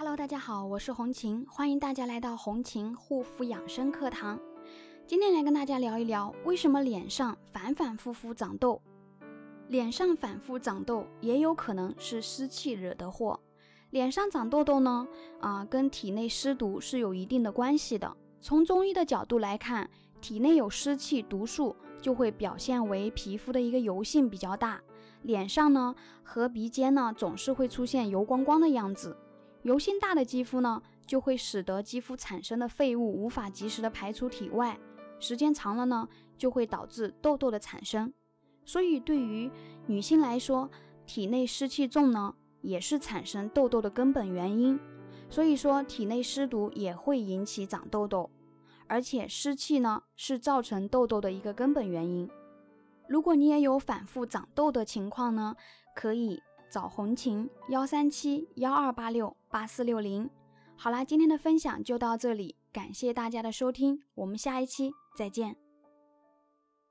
[0.00, 4.40] Hello，大家好，我是红琴，欢迎大家来到红琴护肤养生课堂。
[5.06, 8.80] 今天来跟大家聊一聊，为什么脸上反反复复长痘？
[9.68, 13.38] 脸上反复长痘也有可能是湿气惹的祸。
[13.90, 15.06] 脸上长痘痘呢，
[15.38, 18.16] 啊，跟体内湿毒是有一定的关系的。
[18.40, 19.90] 从中医的角度来看，
[20.22, 24.80] 体内有湿气、毒素，就会表现为皮肤的一个油性比较大，
[25.24, 29.14] 脸上呢和鼻尖呢总是会出现油光光的样子。
[29.62, 34.78] 油性大的肌肤呢，就会使得肌肤产生的废物无法及时的排出体外，
[35.18, 36.08] 时间长了呢，
[36.38, 38.12] 就会导致痘痘的产生。
[38.64, 39.50] 所以对于
[39.86, 40.70] 女性来说，
[41.04, 44.78] 体内湿气重呢，也是产生痘痘的根本原因。
[45.28, 48.30] 所以说，体内湿毒也会引起长痘痘，
[48.86, 52.28] 而且湿气呢，是造成痘痘的一个根本原因。
[53.08, 55.54] 如果你也有反复长痘的情况呢，
[55.94, 56.40] 可以。
[56.70, 60.30] 找红琴幺三七幺二八六八四六零。
[60.76, 65.69] 好啦，今天的分享就到这里，感谢大家的收听，我们下一期再见。